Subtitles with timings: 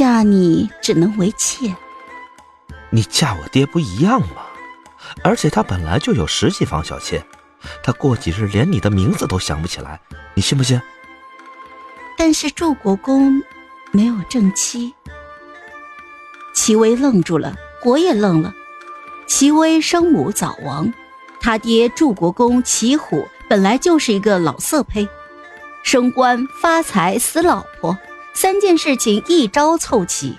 [0.00, 1.76] 嫁你只能为妾。
[2.88, 4.46] 你嫁我爹不一样吗？
[5.22, 7.22] 而且他本来就有十几房小妾，
[7.82, 10.00] 他过几日连你的名字都想不起来，
[10.32, 10.80] 你信不信？
[12.16, 13.42] 但是祝国公
[13.90, 14.94] 没有正妻。
[16.54, 17.54] 齐威愣住了，
[17.84, 18.54] 我也愣了。
[19.26, 20.90] 齐威生母早亡，
[21.42, 25.06] 他爹祝国公齐虎本来就是一个老色胚，
[25.82, 27.98] 升官发财死老婆，
[28.40, 30.34] 三件事情一招凑齐，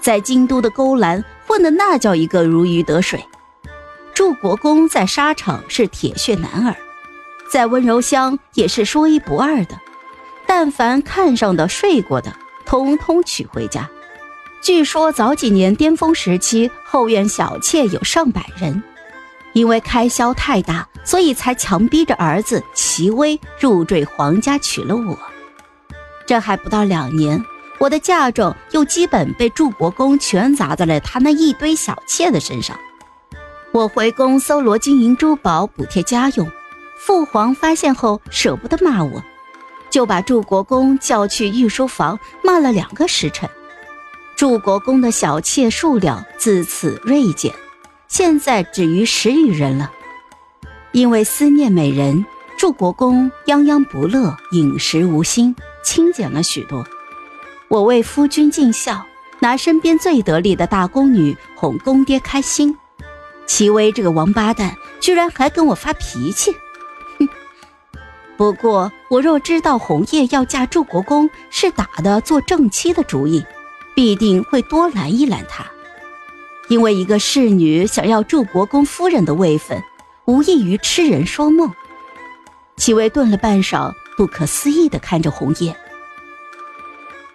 [0.00, 3.22] 在京都的勾栏混的那叫一个如鱼得水。
[4.14, 6.74] 祝国公在沙场是铁血男儿，
[7.52, 9.78] 在温柔乡也是说一不二的。
[10.46, 13.86] 但凡看上的、睡过的，通通娶回家。
[14.62, 18.82] 据说早几年巅峰时期，后院小妾有上百人。
[19.52, 25.18] 因为开销太大，所以才强逼着儿子齐威入赘皇家，娶了我。
[26.30, 27.44] 这还不到两年，
[27.80, 32.78] 我的嫁妆又基本被祝国公全砸在了他那一堆小妾的身上。
[33.72, 36.48] 我回宫搜罗金银珠宝补贴家用，
[36.96, 39.20] 父皇发现后舍不得骂我，
[39.90, 43.50] 就把祝国公叫去御书房骂了两个时辰。
[44.36, 47.52] 祝国公的小妾数量自此锐减，
[48.06, 49.90] 现在只余十余人了。
[50.92, 52.24] 因为思念美人，
[52.56, 56.86] 祝国公泱泱不乐，饮食无心，清简了许多。
[57.68, 59.04] 我为夫君尽孝，
[59.38, 62.76] 拿身边最得力的大宫女哄公爹开心。
[63.46, 66.52] 齐威这个王八蛋，居然还跟我发脾气，
[67.18, 67.28] 哼！
[68.36, 73.44] 不过我若知道红叶要嫁祝国公是打的做正妻的主意，
[73.94, 75.64] 必定会多拦一拦他。
[76.68, 79.82] 因为一个侍女想要祝国公夫人的位分，
[80.24, 81.72] 无异于痴人说梦。
[82.76, 85.74] 齐威顿了半晌，不可思议的看着红叶：“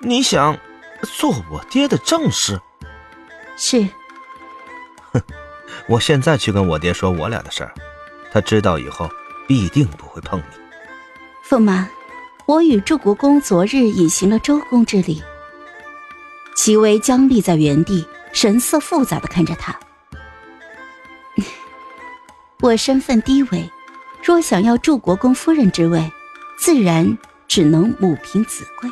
[0.00, 0.58] 你想
[1.02, 2.60] 做我爹的正室
[3.56, 3.88] ？”“是。
[5.12, 5.22] ”“哼。”
[5.88, 7.74] 我现在去跟我爹说我俩的事儿，
[8.30, 9.10] 他知道以后
[9.48, 10.44] 必定不会碰你。
[11.48, 11.88] 驸马，
[12.46, 15.20] 我与祝国公昨日已行了周公之礼。
[16.54, 19.76] 齐威僵立在原地，神色复杂的看着他。
[22.60, 23.68] 我身份低微，
[24.22, 26.12] 若想要祝国公夫人之位，
[26.62, 27.18] 自然
[27.48, 28.88] 只能母凭子贵。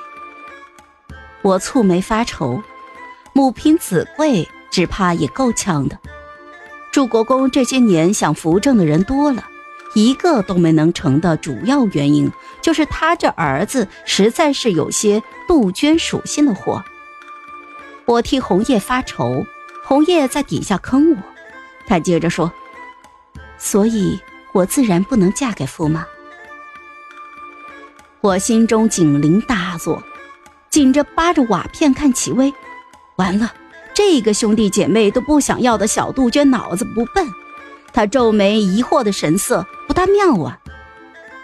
[1.41, 2.61] 我蹙眉发愁，
[3.33, 5.97] 母凭子贵，只怕也够呛的。
[6.91, 9.45] 祝国公这些年想扶正的人多了，
[9.95, 16.83] 一个都没能成的主要原因，就是他这儿子实在是有些杜鹃属性的货。
[18.05, 19.47] 我替红叶发愁，
[19.85, 21.19] 红叶在底下坑我。
[21.87, 22.51] 他接着说
[23.57, 24.19] ：“所以
[24.53, 26.05] 我自然不能嫁给驸马。”
[28.23, 30.03] 我心中警铃大作，
[30.69, 32.53] 紧着扒着瓦片看齐威，
[33.17, 33.53] 完了。
[33.95, 37.27] 这个兄弟姐妹都不想要的小杜鹃脑子不笨，
[37.93, 40.59] 他皱眉疑惑的神色不大妙啊！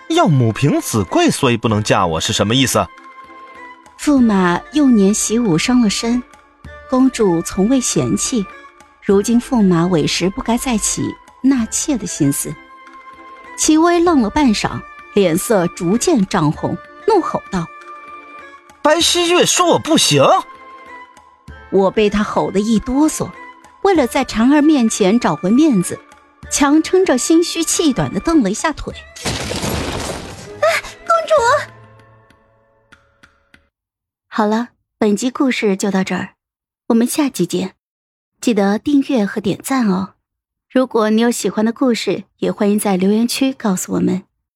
[0.08, 2.86] 要母凭子贵，所以不能嫁我是什么意思？
[3.98, 6.22] 驸马幼年习武伤了身，
[6.88, 8.46] 公主从未嫌弃，
[9.02, 11.02] 如今驸马委实不该再起
[11.42, 12.54] 纳妾的心思。
[13.58, 14.80] 齐薇愣了半晌，
[15.16, 16.76] 脸色逐渐涨红，
[17.08, 17.66] 怒吼道
[18.84, 20.22] ：“白希月说我不行！”
[21.72, 23.30] 我被他吼得一哆嗦，
[23.82, 25.98] 为了在婵儿面前找回面子，
[26.50, 28.92] 强撑着心虚气短的蹬了一下腿。
[28.92, 30.66] 啊，
[31.06, 31.34] 公主！
[34.28, 36.34] 好了，本集故事就到这儿，
[36.88, 37.72] 我们下集见，
[38.38, 40.16] 记得订阅和点赞哦。
[40.70, 44.24] 如果你有喜欢的故事，也欢迎在留言区告诉我们。